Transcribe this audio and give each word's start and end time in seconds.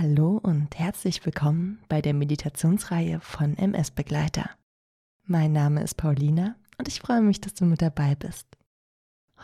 Hallo 0.00 0.38
und 0.40 0.78
herzlich 0.78 1.26
willkommen 1.26 1.80
bei 1.88 2.00
der 2.00 2.14
Meditationsreihe 2.14 3.18
von 3.18 3.58
MS 3.58 3.90
Begleiter. 3.90 4.48
Mein 5.24 5.50
Name 5.50 5.82
ist 5.82 5.96
Paulina 5.96 6.54
und 6.78 6.86
ich 6.86 7.00
freue 7.00 7.20
mich, 7.20 7.40
dass 7.40 7.54
du 7.54 7.64
mit 7.64 7.82
dabei 7.82 8.14
bist. 8.14 8.46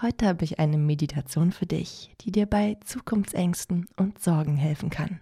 Heute 0.00 0.28
habe 0.28 0.44
ich 0.44 0.60
eine 0.60 0.78
Meditation 0.78 1.50
für 1.50 1.66
dich, 1.66 2.14
die 2.20 2.30
dir 2.30 2.46
bei 2.46 2.76
Zukunftsängsten 2.84 3.88
und 3.96 4.20
Sorgen 4.20 4.54
helfen 4.54 4.90
kann. 4.90 5.18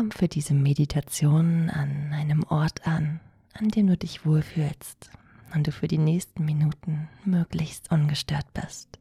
Komm 0.00 0.12
für 0.12 0.28
diese 0.28 0.54
Meditation 0.54 1.68
an 1.68 2.14
einem 2.14 2.42
Ort 2.44 2.86
an, 2.86 3.20
an 3.52 3.68
dem 3.68 3.86
du 3.86 3.98
dich 3.98 4.24
wohlfühlst 4.24 5.10
und 5.54 5.66
du 5.66 5.72
für 5.72 5.88
die 5.88 5.98
nächsten 5.98 6.46
Minuten 6.46 7.10
möglichst 7.26 7.92
ungestört 7.92 8.46
bist. 8.54 8.98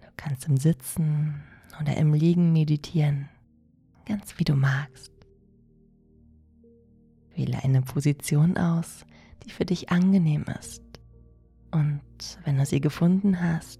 Du 0.00 0.08
kannst 0.16 0.48
im 0.48 0.56
Sitzen 0.56 1.40
oder 1.80 1.96
im 1.98 2.12
Liegen 2.12 2.52
meditieren, 2.52 3.28
ganz 4.06 4.36
wie 4.40 4.44
du 4.44 4.56
magst. 4.56 5.12
Wähle 7.36 7.62
eine 7.62 7.80
Position 7.80 8.56
aus, 8.56 9.06
die 9.44 9.50
für 9.50 9.64
dich 9.64 9.90
angenehm 9.90 10.46
ist. 10.58 10.82
Und 11.70 12.02
wenn 12.42 12.56
du 12.56 12.66
sie 12.66 12.80
gefunden 12.80 13.40
hast, 13.40 13.78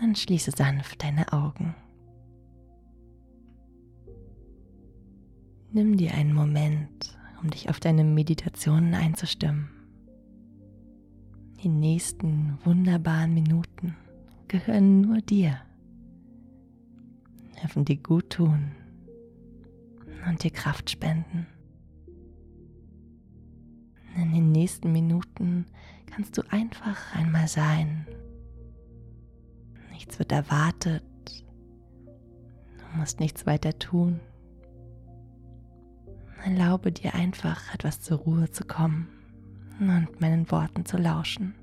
dann 0.00 0.16
schließe 0.16 0.50
sanft 0.50 1.04
deine 1.04 1.32
Augen. 1.32 1.76
Nimm 5.74 5.96
dir 5.96 6.14
einen 6.14 6.32
Moment, 6.32 7.18
um 7.42 7.50
dich 7.50 7.68
auf 7.68 7.80
deine 7.80 8.04
Meditationen 8.04 8.94
einzustimmen. 8.94 9.70
Die 11.64 11.68
nächsten 11.68 12.56
wunderbaren 12.64 13.34
Minuten 13.34 13.96
gehören 14.46 15.00
nur 15.00 15.18
dir. 15.18 15.56
Dürfen 17.60 17.84
dir 17.84 17.96
gut 17.96 18.30
tun 18.30 18.70
und 20.28 20.44
dir 20.44 20.52
Kraft 20.52 20.90
spenden. 20.90 21.48
In 24.14 24.32
den 24.32 24.52
nächsten 24.52 24.92
Minuten 24.92 25.66
kannst 26.06 26.38
du 26.38 26.42
einfach 26.52 27.16
einmal 27.16 27.48
sein. 27.48 28.06
Nichts 29.90 30.20
wird 30.20 30.30
erwartet. 30.30 31.02
Du 32.04 32.96
musst 32.96 33.18
nichts 33.18 33.44
weiter 33.44 33.76
tun. 33.76 34.20
Erlaube 36.44 36.92
dir 36.92 37.14
einfach 37.14 37.72
etwas 37.72 38.00
zur 38.02 38.18
Ruhe 38.18 38.50
zu 38.50 38.64
kommen 38.64 39.08
und 39.80 40.20
meinen 40.20 40.50
Worten 40.50 40.84
zu 40.84 40.98
lauschen. 40.98 41.54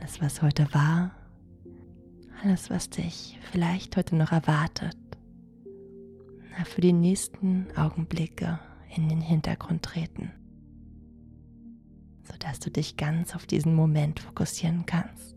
Alles, 0.00 0.20
was 0.20 0.42
heute 0.42 0.66
war, 0.74 1.12
alles, 2.42 2.70
was 2.70 2.90
dich 2.90 3.38
vielleicht 3.52 3.96
heute 3.96 4.16
noch 4.16 4.32
erwartet, 4.32 4.96
für 6.64 6.80
die 6.80 6.92
nächsten 6.92 7.68
Augenblicke 7.76 8.58
in 8.96 9.08
den 9.08 9.20
Hintergrund 9.20 9.84
treten, 9.84 10.32
sodass 12.24 12.58
du 12.58 12.70
dich 12.70 12.96
ganz 12.96 13.34
auf 13.36 13.46
diesen 13.46 13.76
Moment 13.76 14.18
fokussieren 14.18 14.86
kannst. 14.86 15.36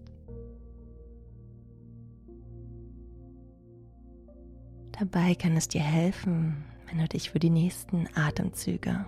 Dabei 4.98 5.36
kann 5.36 5.58
es 5.58 5.68
dir 5.68 5.82
helfen, 5.82 6.64
wenn 6.88 7.00
du 7.00 7.08
dich 7.08 7.30
für 7.30 7.40
die 7.40 7.50
nächsten 7.50 8.08
Atemzüge 8.16 9.06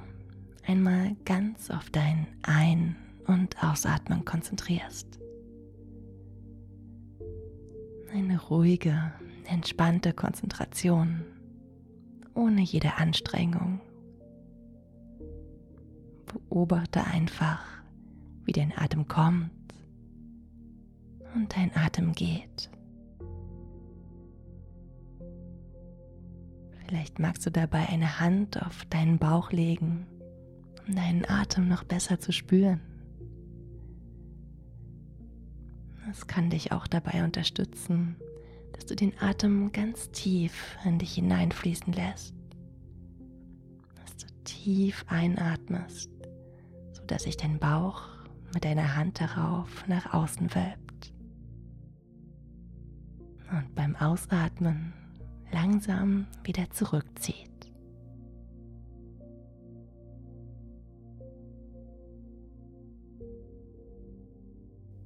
einmal 0.65 1.15
ganz 1.23 1.71
auf 1.71 1.89
dein 1.89 2.27
Ein- 2.41 2.97
und 3.25 3.63
Ausatmen 3.63 4.25
konzentrierst. 4.25 5.19
Eine 8.11 8.41
ruhige, 8.41 9.13
entspannte 9.45 10.11
Konzentration, 10.11 11.23
ohne 12.33 12.61
jede 12.61 12.95
Anstrengung. 12.95 13.79
Beobachte 16.25 17.05
einfach, 17.05 17.65
wie 18.43 18.51
dein 18.51 18.77
Atem 18.77 19.07
kommt 19.07 19.51
und 21.33 21.55
dein 21.55 21.73
Atem 21.75 22.11
geht. 22.11 22.69
Vielleicht 26.87 27.19
magst 27.19 27.45
du 27.45 27.51
dabei 27.51 27.89
eine 27.89 28.21
Hand 28.21 28.61
auf 28.65 28.85
deinen 28.85 29.19
Bauch 29.19 29.51
legen, 29.51 30.07
um 30.87 30.95
deinen 30.95 31.29
Atem 31.29 31.67
noch 31.67 31.83
besser 31.83 32.19
zu 32.19 32.31
spüren. 32.31 32.79
Es 36.09 36.27
kann 36.27 36.49
dich 36.49 36.71
auch 36.71 36.87
dabei 36.87 37.25
unterstützen, 37.25 38.15
dass 38.71 38.85
du 38.85 38.95
den 38.95 39.11
Atem 39.19 39.73
ganz 39.73 40.11
tief 40.11 40.77
in 40.85 40.97
dich 40.97 41.15
hineinfließen 41.15 41.91
lässt. 41.91 42.33
Dass 43.95 44.15
du 44.15 44.27
tief 44.45 45.03
einatmest, 45.09 46.09
sodass 46.93 47.23
sich 47.23 47.35
dein 47.35 47.59
Bauch 47.59 48.03
mit 48.53 48.63
deiner 48.63 48.95
Hand 48.95 49.19
darauf 49.19 49.85
nach 49.89 50.13
außen 50.13 50.55
wölbt. 50.55 51.13
Und 53.51 53.75
beim 53.75 53.97
Ausatmen 53.97 54.93
langsam 55.51 56.27
wieder 56.43 56.69
zurückzieht. 56.69 57.71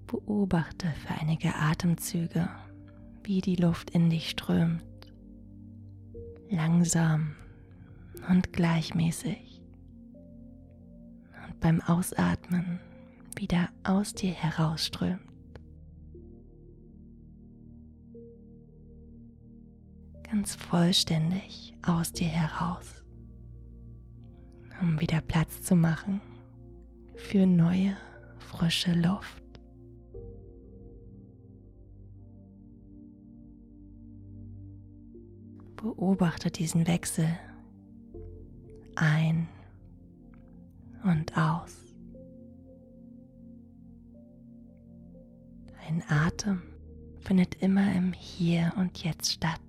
Beobachte 0.08 0.88
für 0.88 1.14
einige 1.22 1.56
Atemzüge, 1.56 2.50
wie 3.24 3.42
die 3.42 3.56
Luft 3.56 3.92
in 3.92 4.10
dich 4.10 4.30
strömt, 4.30 4.84
langsam 6.50 7.36
und 8.30 8.52
gleichmäßig. 8.52 9.62
Und 11.48 11.60
beim 11.62 11.82
Ausatmen 11.82 12.80
wieder 13.38 13.70
aus 13.84 14.14
dir 14.14 14.34
herausströmt. 14.34 15.31
Ganz 20.32 20.56
vollständig 20.56 21.74
aus 21.86 22.14
dir 22.14 22.28
heraus, 22.28 23.04
um 24.82 25.00
wieder 25.02 25.20
Platz 25.20 25.62
zu 25.62 25.76
machen 25.76 26.22
für 27.16 27.46
neue, 27.46 27.98
frische 28.40 28.94
Luft. 28.94 29.44
Beobachte 35.76 36.50
diesen 36.50 36.88
Wechsel 36.88 37.28
ein 38.96 39.50
und 41.04 41.36
aus. 41.36 41.76
Ein 45.86 46.04
Atem 46.08 46.62
findet 47.20 47.56
immer 47.56 47.94
im 47.96 48.14
Hier 48.14 48.72
und 48.78 49.04
Jetzt 49.04 49.34
statt. 49.34 49.60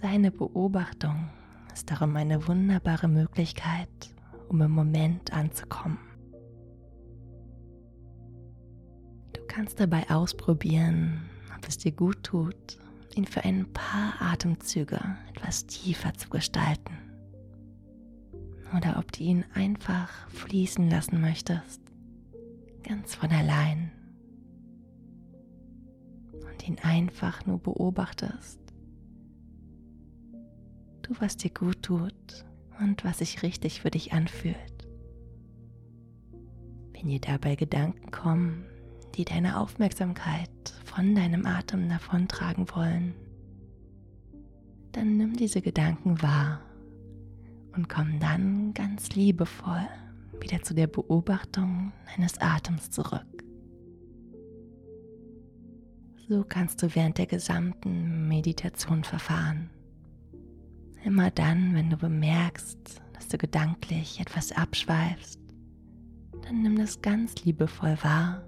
Seine 0.00 0.30
Beobachtung 0.30 1.28
ist 1.74 1.90
darum 1.90 2.16
eine 2.16 2.48
wunderbare 2.48 3.06
Möglichkeit, 3.06 3.90
um 4.48 4.62
im 4.62 4.70
Moment 4.70 5.30
anzukommen. 5.30 5.98
Du 9.34 9.42
kannst 9.46 9.78
dabei 9.78 10.08
ausprobieren, 10.08 11.28
ob 11.54 11.68
es 11.68 11.76
dir 11.76 11.92
gut 11.92 12.22
tut, 12.22 12.78
ihn 13.14 13.26
für 13.26 13.44
ein 13.44 13.70
paar 13.74 14.14
Atemzüge 14.20 14.98
etwas 15.34 15.66
tiefer 15.66 16.14
zu 16.14 16.30
gestalten. 16.30 16.96
Oder 18.74 18.96
ob 18.98 19.12
du 19.12 19.22
ihn 19.22 19.44
einfach 19.52 20.30
fließen 20.30 20.88
lassen 20.88 21.20
möchtest, 21.20 21.82
ganz 22.84 23.16
von 23.16 23.30
allein. 23.30 23.92
Und 26.32 26.66
ihn 26.66 26.78
einfach 26.78 27.44
nur 27.44 27.58
beobachtest 27.58 28.69
tu, 31.10 31.20
was 31.20 31.36
dir 31.36 31.50
gut 31.50 31.82
tut 31.82 32.44
und 32.80 33.04
was 33.04 33.18
sich 33.18 33.42
richtig 33.42 33.82
für 33.82 33.90
dich 33.90 34.12
anfühlt. 34.12 34.56
Wenn 36.92 37.08
dir 37.08 37.20
dabei 37.20 37.56
Gedanken 37.56 38.10
kommen, 38.10 38.66
die 39.14 39.24
deine 39.24 39.58
Aufmerksamkeit 39.58 40.50
von 40.84 41.14
deinem 41.14 41.46
Atem 41.46 41.88
davontragen 41.88 42.66
wollen, 42.74 43.14
dann 44.92 45.16
nimm 45.16 45.36
diese 45.36 45.62
Gedanken 45.62 46.20
wahr 46.22 46.60
und 47.74 47.88
komm 47.88 48.18
dann 48.18 48.74
ganz 48.74 49.10
liebevoll 49.10 49.86
wieder 50.40 50.62
zu 50.62 50.74
der 50.74 50.86
Beobachtung 50.86 51.92
deines 52.14 52.38
Atems 52.40 52.90
zurück. 52.90 53.26
So 56.28 56.44
kannst 56.48 56.82
du 56.82 56.94
während 56.94 57.18
der 57.18 57.26
gesamten 57.26 58.28
Meditation 58.28 59.04
verfahren 59.04 59.70
Immer 61.04 61.30
dann, 61.30 61.74
wenn 61.74 61.88
du 61.90 61.96
bemerkst, 61.96 63.00
dass 63.14 63.28
du 63.28 63.38
gedanklich 63.38 64.20
etwas 64.20 64.52
abschweifst, 64.52 65.40
dann 66.42 66.62
nimm 66.62 66.76
das 66.76 67.00
ganz 67.00 67.44
liebevoll 67.44 67.96
wahr 68.02 68.42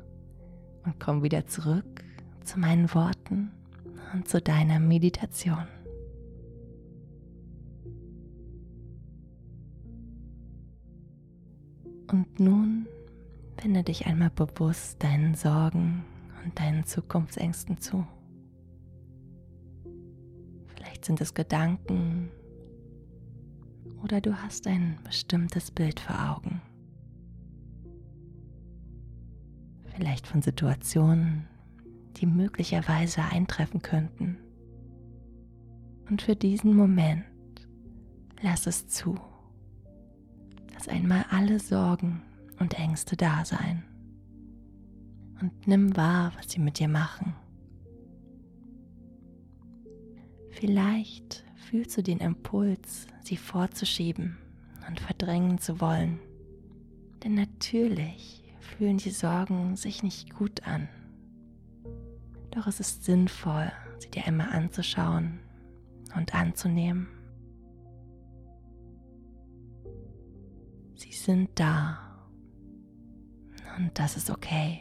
und 0.84 1.00
komm 1.00 1.22
wieder 1.22 1.46
zurück 1.46 2.04
zu 2.44 2.58
meinen 2.58 2.92
Worten 2.94 3.50
und 4.12 4.28
zu 4.28 4.40
deiner 4.40 4.80
Meditation. 4.80 5.66
Und 12.10 12.38
nun 12.38 12.86
wende 13.62 13.82
dich 13.82 14.06
einmal 14.06 14.30
bewusst 14.30 15.02
deinen 15.02 15.34
Sorgen 15.34 16.04
und 16.44 16.58
deinen 16.58 16.84
Zukunftsängsten 16.84 17.78
zu. 17.78 18.06
Vielleicht 20.74 21.06
sind 21.06 21.22
es 21.22 21.32
Gedanken 21.32 22.30
oder 24.02 24.20
du 24.20 24.42
hast 24.42 24.66
ein 24.66 24.98
bestimmtes 25.04 25.70
Bild 25.70 26.00
vor 26.00 26.36
Augen. 26.36 26.60
Vielleicht 29.94 30.26
von 30.26 30.42
Situationen, 30.42 31.46
die 32.16 32.26
möglicherweise 32.26 33.22
eintreffen 33.22 33.82
könnten. 33.82 34.38
Und 36.08 36.22
für 36.22 36.36
diesen 36.36 36.74
Moment 36.74 37.24
lass 38.40 38.66
es 38.66 38.88
zu 38.88 39.18
dass 40.82 40.92
einmal 40.92 41.24
alle 41.30 41.60
Sorgen 41.60 42.22
und 42.58 42.74
Ängste 42.74 43.16
da 43.16 43.44
sein. 43.44 43.84
Und 45.40 45.66
nimm 45.66 45.96
wahr, 45.96 46.32
was 46.36 46.50
sie 46.50 46.60
mit 46.60 46.80
dir 46.80 46.88
machen. 46.88 47.34
Vielleicht 50.50 51.44
fühlst 51.62 51.96
du 51.96 52.02
den 52.02 52.18
Impuls, 52.18 53.06
sie 53.22 53.36
vorzuschieben 53.36 54.36
und 54.88 55.00
verdrängen 55.00 55.58
zu 55.58 55.80
wollen. 55.80 56.18
Denn 57.22 57.34
natürlich 57.34 58.42
fühlen 58.60 58.98
die 58.98 59.10
Sorgen 59.10 59.76
sich 59.76 60.02
nicht 60.02 60.34
gut 60.34 60.66
an. 60.66 60.88
Doch 62.50 62.66
es 62.66 62.80
ist 62.80 63.04
sinnvoll, 63.04 63.70
sie 63.98 64.10
dir 64.10 64.26
einmal 64.26 64.50
anzuschauen 64.50 65.38
und 66.16 66.34
anzunehmen. 66.34 67.08
Sie 70.96 71.12
sind 71.12 71.50
da. 71.54 71.98
Und 73.78 73.98
das 73.98 74.16
ist 74.16 74.30
okay. 74.30 74.80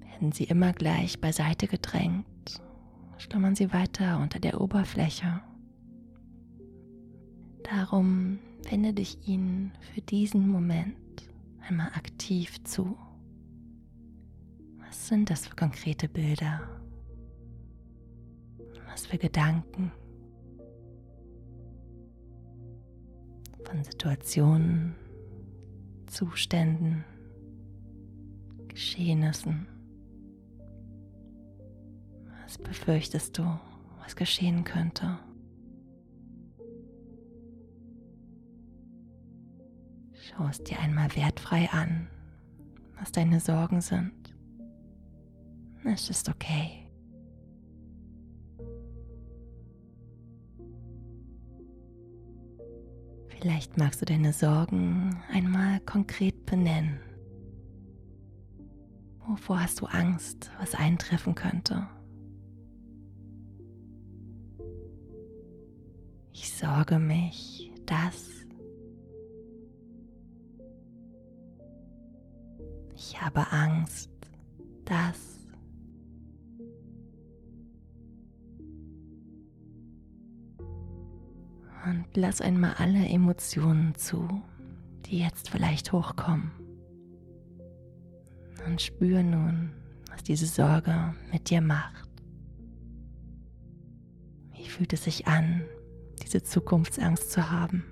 Werden 0.00 0.30
sie 0.32 0.44
immer 0.44 0.72
gleich 0.72 1.20
beiseite 1.20 1.66
gedrängt, 1.66 2.24
schlummern 3.18 3.54
sie 3.54 3.72
weiter 3.72 4.18
unter 4.20 4.38
der 4.38 4.60
Oberfläche. 4.60 5.40
Darum 7.62 8.38
wende 8.70 8.92
dich 8.92 9.26
ihnen 9.26 9.72
für 9.92 10.00
diesen 10.00 10.48
Moment 10.48 10.96
einmal 11.68 11.88
aktiv 11.88 12.62
zu. 12.64 12.96
Was 14.78 15.08
sind 15.08 15.30
das 15.30 15.48
für 15.48 15.56
konkrete 15.56 16.08
Bilder? 16.08 16.60
Was 18.88 19.06
für 19.06 19.18
Gedanken? 19.18 19.92
von 23.66 23.82
Situationen, 23.82 24.94
Zuständen, 26.06 27.04
Geschehnissen. 28.68 29.66
Befürchtest 32.62 33.38
du, 33.38 33.44
was 34.02 34.16
geschehen 34.16 34.64
könnte? 34.64 35.18
Schau 40.12 40.46
es 40.48 40.62
dir 40.62 40.78
einmal 40.80 41.14
wertfrei 41.14 41.68
an, 41.70 42.08
was 42.98 43.12
deine 43.12 43.40
Sorgen 43.40 43.80
sind. 43.80 44.34
Es 45.84 46.10
ist 46.10 46.28
okay. 46.28 46.86
Vielleicht 53.28 53.76
magst 53.76 54.00
du 54.00 54.06
deine 54.06 54.32
Sorgen 54.32 55.22
einmal 55.32 55.78
konkret 55.80 56.46
benennen. 56.46 56.98
Wovor 59.26 59.60
hast 59.60 59.80
du 59.80 59.86
Angst, 59.86 60.50
was 60.58 60.74
eintreffen 60.74 61.34
könnte? 61.34 61.86
Sorge 66.58 66.98
mich, 66.98 67.70
dass 67.84 68.30
ich 72.94 73.20
habe 73.20 73.50
Angst, 73.52 74.10
dass 74.84 75.36
Und 81.84 82.04
lass 82.16 82.40
einmal 82.40 82.74
alle 82.78 83.06
Emotionen 83.06 83.94
zu, 83.94 84.42
die 85.04 85.20
jetzt 85.20 85.50
vielleicht 85.50 85.92
hochkommen. 85.92 86.50
Und 88.66 88.82
spür 88.82 89.22
nun, 89.22 89.70
was 90.10 90.24
diese 90.24 90.46
Sorge 90.46 91.14
mit 91.30 91.48
dir 91.48 91.60
macht. 91.60 92.10
Wie 94.52 94.68
fühlt 94.68 94.92
es 94.94 95.04
sich 95.04 95.28
an, 95.28 95.62
diese 96.26 96.42
Zukunftsangst 96.42 97.30
zu 97.30 97.50
haben? 97.50 97.84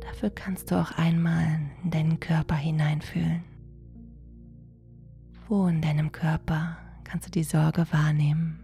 Dafür 0.00 0.30
kannst 0.30 0.70
du 0.70 0.80
auch 0.80 0.90
einmal 0.92 1.60
in 1.84 1.90
deinen 1.90 2.20
Körper 2.20 2.56
hineinfühlen. 2.56 3.44
Wo 5.48 5.66
in 5.68 5.80
deinem 5.80 6.10
Körper 6.10 6.76
kannst 7.04 7.28
du 7.28 7.30
die 7.30 7.44
Sorge 7.44 7.86
wahrnehmen. 7.90 8.58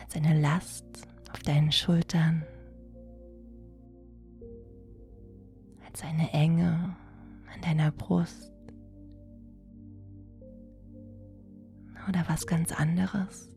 Als 0.00 0.16
eine 0.16 0.40
Last 0.40 0.84
auf 1.32 1.40
deinen 1.40 1.72
Schultern, 1.72 2.44
als 5.86 6.02
eine 6.02 6.32
Enge 6.32 6.96
an 7.54 7.60
deiner 7.62 7.90
Brust 7.90 8.57
oder 12.08 12.24
was 12.28 12.46
ganz 12.46 12.72
anderes. 12.72 13.50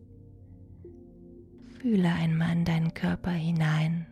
Fühle 1.80 2.10
einmal 2.10 2.52
in 2.54 2.66
deinen 2.66 2.94
Körper 2.94 3.32
hinein 3.32 4.06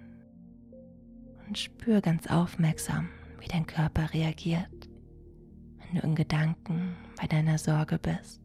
und 1.47 1.57
spür 1.57 2.01
ganz 2.01 2.27
aufmerksam, 2.27 3.09
wie 3.39 3.47
dein 3.47 3.67
Körper 3.67 4.13
reagiert 4.13 4.89
wenn 5.89 5.99
du 6.01 6.07
in 6.07 6.15
Gedanken 6.15 6.95
bei 7.19 7.27
deiner 7.27 7.57
Sorge 7.57 7.97
bist. 7.97 8.41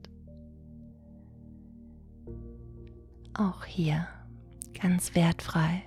Auch 3.35 3.65
hier 3.65 4.07
ganz 4.81 5.15
wertfrei. 5.15 5.83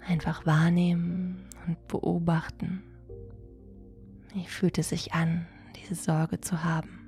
Einfach 0.00 0.46
wahrnehmen 0.46 1.48
und 1.66 1.88
beobachten. 1.88 2.82
Wie 4.32 4.46
fühlt 4.46 4.78
es 4.78 4.90
sich 4.90 5.12
an, 5.14 5.46
diese 5.76 5.94
Sorge 5.94 6.40
zu 6.40 6.62
haben? 6.62 7.05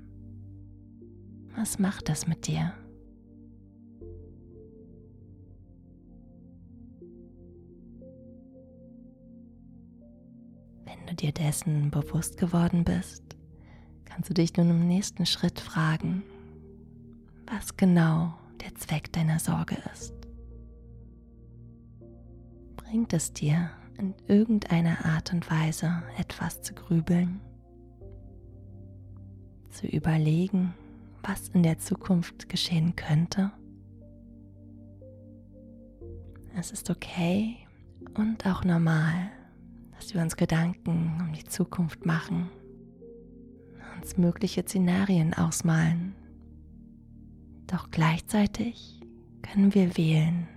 Was 1.58 1.80
macht 1.80 2.08
das 2.08 2.28
mit 2.28 2.46
dir? 2.46 2.72
du 11.08 11.14
dir 11.14 11.32
dessen 11.32 11.90
bewusst 11.90 12.36
geworden 12.36 12.84
bist, 12.84 13.22
kannst 14.04 14.28
du 14.28 14.34
dich 14.34 14.54
nun 14.56 14.70
im 14.70 14.86
nächsten 14.86 15.24
Schritt 15.24 15.58
fragen, 15.58 16.22
was 17.46 17.76
genau 17.76 18.34
der 18.62 18.74
Zweck 18.74 19.12
deiner 19.12 19.38
Sorge 19.38 19.78
ist. 19.92 20.12
Bringt 22.76 23.12
es 23.14 23.32
dir 23.32 23.70
in 23.96 24.14
irgendeiner 24.26 25.04
Art 25.06 25.32
und 25.32 25.50
Weise 25.50 26.02
etwas 26.18 26.60
zu 26.60 26.74
grübeln, 26.74 27.40
zu 29.70 29.86
überlegen, 29.86 30.74
was 31.28 31.48
in 31.50 31.62
der 31.62 31.78
Zukunft 31.78 32.48
geschehen 32.48 32.96
könnte? 32.96 33.52
Es 36.56 36.70
ist 36.70 36.88
okay 36.88 37.56
und 38.14 38.46
auch 38.46 38.64
normal, 38.64 39.30
dass 39.94 40.14
wir 40.14 40.22
uns 40.22 40.36
Gedanken 40.36 41.20
um 41.20 41.32
die 41.34 41.44
Zukunft 41.44 42.06
machen, 42.06 42.48
uns 44.00 44.16
mögliche 44.16 44.62
Szenarien 44.62 45.34
ausmalen. 45.34 46.14
Doch 47.66 47.90
gleichzeitig 47.90 49.00
können 49.42 49.74
wir 49.74 49.98
wählen, 49.98 50.48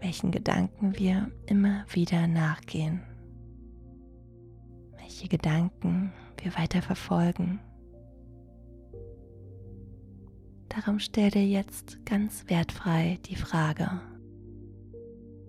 welchen 0.00 0.32
Gedanken 0.32 0.98
wir 0.98 1.30
immer 1.46 1.86
wieder 1.90 2.26
nachgehen, 2.26 3.00
welche 4.98 5.28
Gedanken 5.28 6.12
wir 6.42 6.54
weiter 6.56 6.82
verfolgen. 6.82 7.60
Darum 10.82 10.98
stell 10.98 11.30
dir 11.30 11.46
jetzt 11.46 12.06
ganz 12.06 12.48
wertfrei 12.48 13.18
die 13.26 13.36
Frage, 13.36 14.00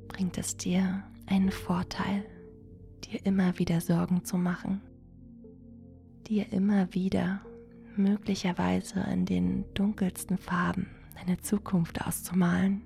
bringt 0.09 0.38
es 0.38 0.57
dir 0.57 1.05
einen 1.25 1.51
Vorteil, 1.51 2.25
dir 3.05 3.25
immer 3.25 3.57
wieder 3.57 3.79
Sorgen 3.79 4.25
zu 4.25 4.38
machen, 4.38 4.81
dir 6.27 6.51
immer 6.51 6.93
wieder 6.93 7.39
möglicherweise 7.95 9.00
in 9.09 9.25
den 9.25 9.63
dunkelsten 9.73 10.38
Farben 10.38 10.89
deine 11.15 11.38
Zukunft 11.38 12.05
auszumalen? 12.05 12.81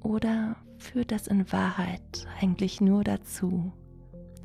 Oder 0.00 0.56
führt 0.78 1.12
das 1.12 1.26
in 1.26 1.52
Wahrheit 1.52 2.26
eigentlich 2.40 2.80
nur 2.80 3.04
dazu, 3.04 3.70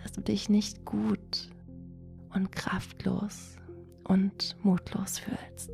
dass 0.03 0.11
du 0.11 0.21
dich 0.21 0.49
nicht 0.49 0.83
gut 0.83 1.49
und 2.33 2.51
kraftlos 2.51 3.55
und 4.05 4.55
mutlos 4.63 5.19
fühlst? 5.19 5.71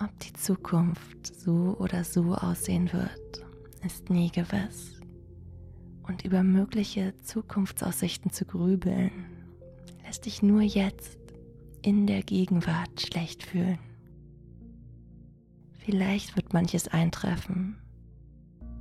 Ob 0.00 0.16
die 0.20 0.32
Zukunft 0.32 1.34
so 1.40 1.76
oder 1.80 2.04
so 2.04 2.34
aussehen 2.34 2.92
wird, 2.92 3.44
ist 3.84 4.10
nie 4.10 4.30
gewiss. 4.30 5.00
Und 6.06 6.24
über 6.24 6.42
mögliche 6.42 7.14
Zukunftsaussichten 7.22 8.30
zu 8.30 8.44
grübeln, 8.44 9.10
lässt 10.06 10.26
dich 10.26 10.42
nur 10.42 10.62
jetzt 10.62 11.18
in 11.82 12.06
der 12.06 12.22
Gegenwart 12.22 13.00
schlecht 13.00 13.42
fühlen. 13.42 13.78
Vielleicht 15.78 16.36
wird 16.36 16.52
manches 16.52 16.88
eintreffen, 16.88 17.78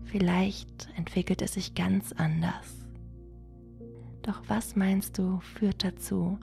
vielleicht 0.06 0.90
entwickelt 0.98 1.42
es 1.42 1.54
sich 1.54 1.74
ganz 1.74 2.12
anders. 2.14 2.87
Doch 4.28 4.44
was 4.48 4.76
meinst 4.76 5.18
du 5.18 5.40
führt 5.40 5.84
dazu, 5.84 6.38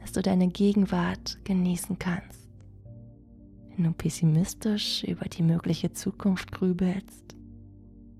dass 0.00 0.12
du 0.12 0.22
deine 0.22 0.46
Gegenwart 0.46 1.44
genießen 1.44 1.98
kannst? 1.98 2.42
wenn 3.76 3.84
du 3.84 3.92
pessimistisch 3.92 5.04
über 5.04 5.26
die 5.26 5.42
mögliche 5.42 5.92
Zukunft 5.92 6.52
grübelst 6.52 7.34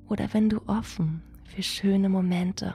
oder 0.09 0.33
wenn 0.33 0.49
du 0.49 0.61
offen 0.67 1.23
für 1.45 1.63
schöne 1.63 2.09
Momente, 2.09 2.75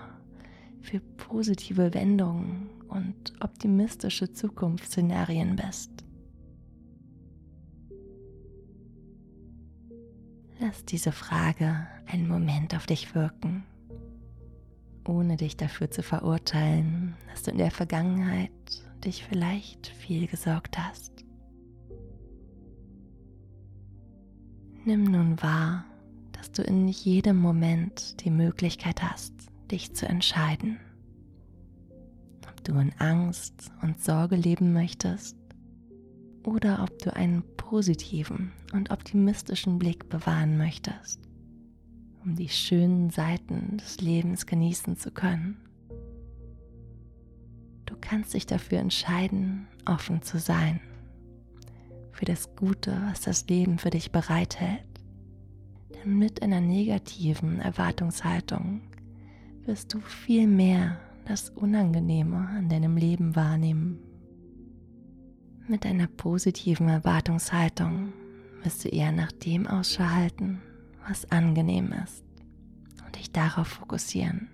für 0.81 0.99
positive 0.99 1.93
Wendungen 1.93 2.69
und 2.87 3.33
optimistische 3.41 4.31
Zukunftsszenarien 4.31 5.55
bist. 5.55 5.91
Lass 10.59 10.85
diese 10.85 11.11
Frage 11.11 11.87
einen 12.05 12.27
Moment 12.27 12.75
auf 12.75 12.85
dich 12.85 13.13
wirken, 13.13 13.63
ohne 15.07 15.37
dich 15.37 15.57
dafür 15.57 15.89
zu 15.89 16.03
verurteilen, 16.03 17.15
dass 17.29 17.43
du 17.43 17.51
in 17.51 17.57
der 17.57 17.71
Vergangenheit 17.71 18.51
dich 19.03 19.23
vielleicht 19.23 19.87
viel 19.87 20.27
gesorgt 20.27 20.77
hast. 20.77 21.25
Nimm 24.85 25.03
nun 25.03 25.41
wahr, 25.41 25.85
dass 26.31 26.51
du 26.51 26.61
in 26.61 26.87
jedem 26.87 27.37
Moment 27.37 28.23
die 28.23 28.29
Möglichkeit 28.29 29.03
hast, 29.03 29.33
dich 29.69 29.93
zu 29.93 30.07
entscheiden. 30.07 30.79
Ob 32.49 32.63
du 32.63 32.73
in 32.79 32.93
Angst 32.97 33.71
und 33.81 34.01
Sorge 34.01 34.35
leben 34.35 34.71
möchtest 34.71 35.37
oder 36.45 36.83
ob 36.83 36.97
du 36.99 37.13
einen 37.13 37.43
positiven 37.57 38.53
und 38.71 38.91
optimistischen 38.91 39.77
Blick 39.77 40.07
bewahren 40.09 40.57
möchtest, 40.57 41.26
um 42.23 42.35
die 42.35 42.49
schönen 42.49 43.09
Seiten 43.09 43.77
des 43.77 44.01
Lebens 44.01 44.45
genießen 44.45 44.97
zu 44.97 45.11
können. 45.11 45.57
Du 47.85 47.95
kannst 47.99 48.33
dich 48.33 48.45
dafür 48.45 48.79
entscheiden, 48.79 49.67
offen 49.85 50.21
zu 50.21 50.39
sein 50.39 50.81
für 52.17 52.25
das 52.25 52.55
Gute, 52.55 52.99
was 53.09 53.21
das 53.21 53.47
Leben 53.47 53.77
für 53.77 53.91
dich 53.91 54.11
bereithält. 54.11 54.83
Denn 55.93 56.17
mit 56.17 56.41
einer 56.41 56.61
negativen 56.61 57.59
Erwartungshaltung 57.59 58.81
wirst 59.65 59.93
du 59.93 59.99
viel 59.99 60.47
mehr 60.47 60.97
das 61.25 61.49
Unangenehme 61.51 62.37
an 62.37 62.69
deinem 62.69 62.97
Leben 62.97 63.35
wahrnehmen. 63.35 63.99
Mit 65.67 65.85
einer 65.85 66.07
positiven 66.07 66.87
Erwartungshaltung 66.89 68.13
wirst 68.63 68.85
du 68.85 68.89
eher 68.89 69.11
nach 69.11 69.31
dem 69.31 69.67
Ausschau 69.67 70.05
halten, 70.05 70.61
was 71.07 71.29
angenehm 71.31 71.93
ist 72.03 72.23
und 73.05 73.15
dich 73.15 73.31
darauf 73.31 73.67
fokussieren. 73.67 74.49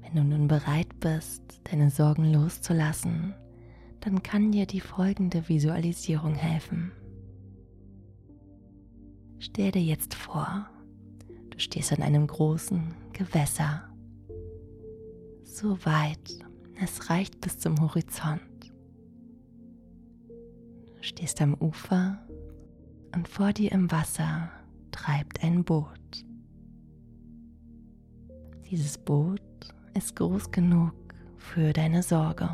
Wenn 0.00 0.14
du 0.14 0.24
nun 0.24 0.48
bereit 0.48 0.98
bist, 1.00 1.60
deine 1.64 1.90
Sorgen 1.90 2.32
loszulassen, 2.32 3.34
dann 4.00 4.22
kann 4.22 4.52
dir 4.52 4.66
die 4.66 4.80
folgende 4.80 5.48
Visualisierung 5.48 6.34
helfen. 6.34 6.92
Stell 9.38 9.72
dir 9.72 9.82
jetzt 9.82 10.14
vor, 10.14 10.68
du 11.50 11.58
stehst 11.58 11.92
an 11.92 12.02
einem 12.02 12.26
großen 12.26 12.94
Gewässer, 13.12 13.82
so 15.44 15.84
weit, 15.84 16.44
es 16.80 17.10
reicht 17.10 17.40
bis 17.40 17.58
zum 17.58 17.80
Horizont. 17.80 18.55
Stehst 21.06 21.40
am 21.40 21.54
Ufer 21.54 22.18
und 23.14 23.28
vor 23.28 23.52
dir 23.52 23.70
im 23.70 23.92
Wasser 23.92 24.50
treibt 24.90 25.40
ein 25.40 25.62
Boot. 25.62 26.26
Dieses 28.68 28.98
Boot 28.98 29.40
ist 29.94 30.16
groß 30.16 30.50
genug 30.50 30.94
für 31.36 31.72
deine 31.72 32.02
Sorge. 32.02 32.48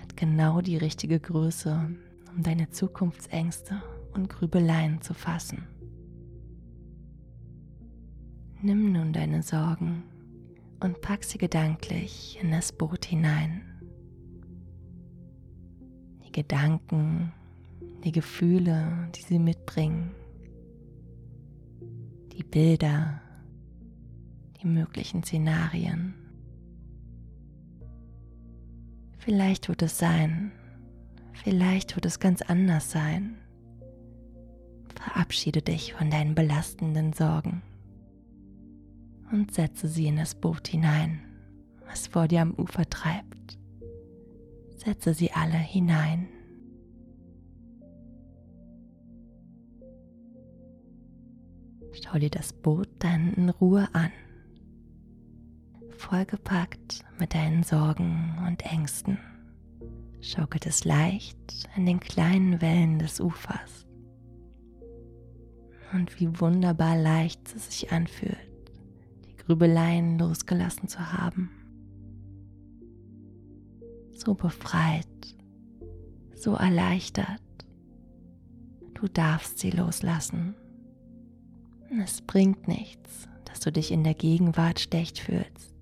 Hat 0.00 0.16
genau 0.16 0.60
die 0.60 0.76
richtige 0.76 1.20
Größe, 1.20 1.94
um 2.34 2.42
deine 2.42 2.68
Zukunftsängste 2.70 3.80
und 4.14 4.28
Grübeleien 4.28 5.00
zu 5.00 5.14
fassen. 5.14 5.62
Nimm 8.60 8.90
nun 8.90 9.12
deine 9.12 9.44
Sorgen 9.44 10.02
und 10.80 11.02
pack 11.02 11.22
sie 11.22 11.38
gedanklich 11.38 12.36
in 12.42 12.50
das 12.50 12.72
Boot 12.72 13.04
hinein. 13.04 13.67
Gedanken, 16.38 17.32
die 18.04 18.12
Gefühle, 18.12 19.08
die 19.16 19.22
sie 19.22 19.40
mitbringen, 19.40 20.14
die 22.32 22.44
Bilder, 22.44 23.20
die 24.62 24.68
möglichen 24.68 25.24
Szenarien. 25.24 26.14
Vielleicht 29.18 29.68
wird 29.68 29.82
es 29.82 29.98
sein, 29.98 30.52
vielleicht 31.32 31.96
wird 31.96 32.06
es 32.06 32.20
ganz 32.20 32.40
anders 32.42 32.92
sein. 32.92 33.38
Verabschiede 34.94 35.60
dich 35.60 35.94
von 35.94 36.08
deinen 36.08 36.36
belastenden 36.36 37.14
Sorgen 37.14 37.62
und 39.32 39.52
setze 39.52 39.88
sie 39.88 40.06
in 40.06 40.14
das 40.14 40.36
Boot 40.36 40.68
hinein, 40.68 41.18
was 41.88 42.06
vor 42.06 42.28
dir 42.28 42.42
am 42.42 42.54
Ufer 42.54 42.88
treibt. 42.88 43.58
Setze 44.78 45.12
sie 45.12 45.32
alle 45.32 45.58
hinein. 45.58 46.28
Schau 51.92 52.18
dir 52.18 52.30
das 52.30 52.52
Boot 52.52 52.88
dann 52.98 53.34
in 53.34 53.50
Ruhe 53.50 53.88
an 53.92 54.12
vollgepackt 55.98 57.04
mit 57.18 57.34
deinen 57.34 57.62
Sorgen 57.62 58.38
und 58.46 58.64
Ängsten, 58.64 59.18
schaukelt 60.20 60.66
es 60.66 60.84
leicht 60.84 61.36
in 61.76 61.86
den 61.86 62.00
kleinen 62.00 62.60
Wellen 62.62 62.98
des 62.98 63.20
Ufers. 63.20 63.86
Und 65.92 66.20
wie 66.20 66.40
wunderbar 66.40 66.96
leicht 66.96 67.54
es 67.54 67.66
sich 67.70 67.92
anfühlt, 67.92 68.36
die 69.26 69.36
Grübeleien 69.36 70.18
losgelassen 70.18 70.88
zu 70.88 71.12
haben. 71.12 71.50
So 74.18 74.34
befreit, 74.34 75.06
so 76.34 76.54
erleichtert. 76.54 77.40
Du 78.94 79.06
darfst 79.08 79.60
sie 79.60 79.70
loslassen. 79.70 80.54
Es 82.02 82.20
bringt 82.20 82.68
nichts, 82.68 83.28
dass 83.44 83.60
du 83.60 83.72
dich 83.72 83.92
in 83.92 84.04
der 84.04 84.14
Gegenwart 84.14 84.80
schlecht 84.80 85.20
fühlst 85.20 85.78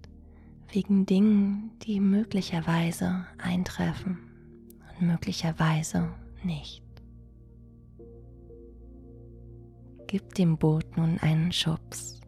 wegen 0.77 1.07
Dingen, 1.07 1.71
die 1.83 2.01
möglicherweise 2.01 3.27
eintreffen 3.39 4.19
und 4.91 5.07
möglicherweise 5.07 6.11
nicht. 6.43 6.83
Gib 10.07 10.35
dem 10.35 10.59
Boot 10.59 10.97
nun 10.99 11.19
einen 11.21 11.51
Schubs 11.51 12.21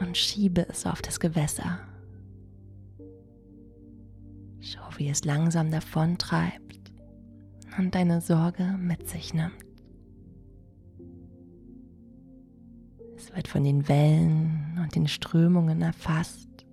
und 0.00 0.16
schiebe 0.16 0.66
es 0.68 0.86
auf 0.86 1.02
das 1.02 1.20
Gewässer. 1.20 1.85
Schau, 4.68 4.82
wie 4.96 5.08
es 5.08 5.24
langsam 5.24 5.70
davontreibt 5.70 6.90
und 7.78 7.94
deine 7.94 8.20
Sorge 8.20 8.64
mit 8.80 9.08
sich 9.08 9.32
nimmt. 9.32 9.52
Es 13.16 13.32
wird 13.32 13.46
von 13.46 13.62
den 13.62 13.86
Wellen 13.86 14.76
und 14.82 14.96
den 14.96 15.06
Strömungen 15.06 15.82
erfasst 15.82 16.66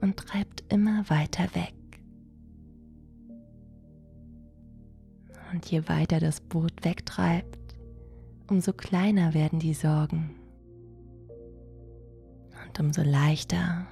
und 0.00 0.16
treibt 0.16 0.64
immer 0.72 1.04
weiter 1.10 1.54
weg. 1.54 1.74
Und 5.52 5.66
je 5.66 5.86
weiter 5.88 6.18
das 6.18 6.40
Boot 6.40 6.82
wegtreibt, 6.82 7.76
umso 8.48 8.72
kleiner 8.72 9.34
werden 9.34 9.58
die 9.58 9.74
Sorgen 9.74 10.34
und 12.66 12.80
umso 12.80 13.02
leichter 13.02 13.86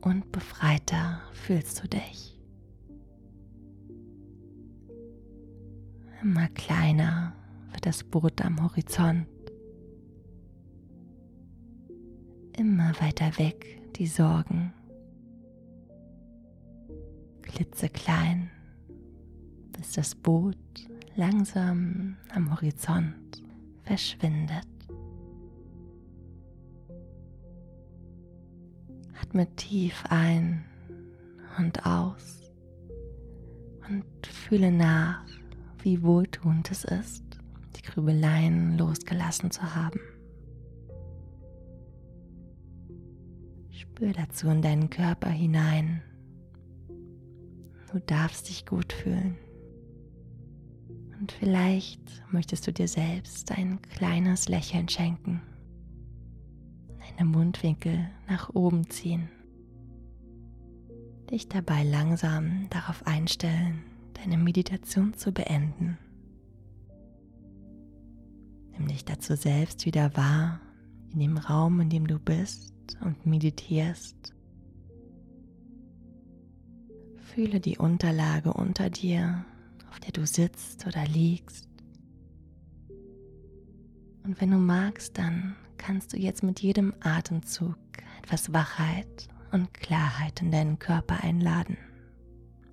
und 0.00 0.32
befreiter 0.32 1.20
fühlst 1.34 1.82
du 1.82 1.88
dich. 1.88 2.35
Immer 6.22 6.48
kleiner 6.48 7.34
wird 7.70 7.86
das 7.86 8.02
Boot 8.02 8.42
am 8.44 8.62
Horizont. 8.62 9.26
Immer 12.56 12.92
weiter 13.00 13.38
weg 13.38 13.82
die 13.96 14.06
Sorgen. 14.06 14.72
Klitzeklein, 17.42 18.50
bis 19.72 19.92
das 19.92 20.14
Boot 20.14 20.56
langsam 21.16 22.16
am 22.34 22.50
Horizont 22.50 23.42
verschwindet. 23.82 24.66
Atme 29.20 29.46
tief 29.56 30.04
ein 30.08 30.64
und 31.58 31.84
aus 31.86 32.50
und 33.88 34.26
fühle 34.26 34.70
nach, 34.72 35.24
wie 35.86 36.02
wohltuend 36.02 36.68
es 36.72 36.82
ist, 36.82 37.22
die 37.76 37.82
Grübeleien 37.82 38.76
losgelassen 38.76 39.52
zu 39.52 39.62
haben. 39.76 40.00
Spür 43.70 44.12
dazu 44.12 44.48
in 44.48 44.62
deinen 44.62 44.90
Körper 44.90 45.30
hinein. 45.30 46.02
Du 47.92 48.00
darfst 48.00 48.48
dich 48.48 48.66
gut 48.66 48.92
fühlen. 48.92 49.38
Und 51.20 51.30
vielleicht 51.30 52.00
möchtest 52.32 52.66
du 52.66 52.72
dir 52.72 52.88
selbst 52.88 53.52
ein 53.52 53.80
kleines 53.82 54.48
Lächeln 54.48 54.88
schenken 54.88 55.40
deine 57.16 57.30
Mundwinkel 57.30 58.10
nach 58.28 58.50
oben 58.54 58.90
ziehen. 58.90 59.28
Dich 61.30 61.48
dabei 61.48 61.84
langsam 61.84 62.68
darauf 62.70 63.06
einstellen, 63.06 63.84
deine 64.16 64.38
Meditation 64.38 65.14
zu 65.14 65.32
beenden. 65.32 65.98
Nimm 68.72 68.88
dich 68.88 69.04
dazu 69.04 69.36
selbst 69.36 69.86
wieder 69.86 70.16
wahr 70.16 70.60
in 71.12 71.20
dem 71.20 71.38
Raum, 71.38 71.80
in 71.80 71.90
dem 71.90 72.06
du 72.06 72.18
bist 72.18 72.74
und 73.00 73.24
meditierst. 73.26 74.34
Fühle 77.16 77.60
die 77.60 77.78
Unterlage 77.78 78.52
unter 78.52 78.90
dir, 78.90 79.44
auf 79.90 80.00
der 80.00 80.12
du 80.12 80.26
sitzt 80.26 80.86
oder 80.86 81.06
liegst. 81.06 81.68
Und 84.24 84.40
wenn 84.40 84.50
du 84.50 84.58
magst, 84.58 85.16
dann 85.18 85.54
kannst 85.78 86.12
du 86.12 86.16
jetzt 86.16 86.42
mit 86.42 86.60
jedem 86.60 86.94
Atemzug 87.00 87.76
etwas 88.22 88.52
Wachheit 88.52 89.28
und 89.52 89.72
Klarheit 89.72 90.42
in 90.42 90.50
deinen 90.50 90.78
Körper 90.78 91.22
einladen, 91.22 91.76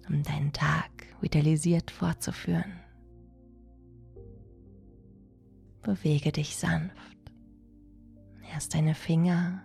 um 0.07 0.23
deinen 0.23 0.51
Tag 0.51 0.89
vitalisiert 1.23 1.89
fortzuführen. 1.89 2.81
Bewege 5.81 6.33
dich 6.33 6.57
sanft. 6.57 7.17
Erst 8.51 8.73
deine 8.73 8.93
Finger, 8.93 9.63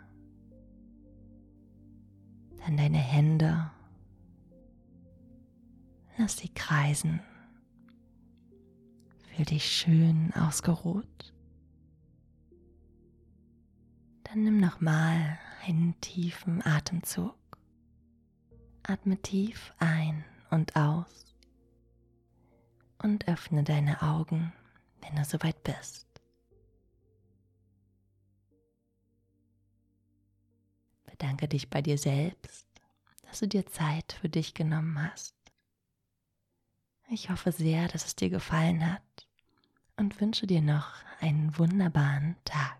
dann 2.65 2.77
deine 2.77 2.99
Hände. 2.99 3.71
Lass 6.17 6.39
sie 6.39 6.49
kreisen. 6.49 7.21
Fühl 9.35 9.45
dich 9.45 9.65
schön 9.65 10.33
ausgeruht. 10.35 11.35
Dann 14.23 14.45
nimm 14.45 14.61
nochmal 14.61 15.39
einen 15.67 16.01
tiefen 16.01 16.65
Atemzug. 16.65 17.35
Atme 18.85 19.17
tief 19.19 19.75
ein 19.79 20.25
und 20.51 20.77
aus 20.77 21.28
und 23.03 23.29
öffne 23.29 23.63
deine 23.65 24.03
Augen, 24.03 24.53
wenn 25.01 25.17
du 25.17 25.25
soweit 25.25 25.63
bist. 25.63 26.07
Bedanke 31.05 31.49
dich 31.49 31.69
bei 31.71 31.83
dir 31.83 31.99
selbst, 31.99 32.67
dass 33.23 33.41
du 33.41 33.49
dir 33.49 33.67
Zeit 33.67 34.13
für 34.21 34.29
dich 34.29 34.55
genommen 34.55 35.01
hast. 35.03 35.35
Ich 37.11 37.31
hoffe 37.31 37.53
sehr, 37.53 37.89
dass 37.89 38.05
es 38.05 38.17
dir 38.17 38.31
gefallen 38.31 38.91
hat 38.91 39.29
und 39.97 40.21
wünsche 40.21 40.47
dir 40.47 40.63
noch 40.63 40.95
einen 41.21 41.57
wunderbaren 41.59 42.37
Tag. 42.45 42.79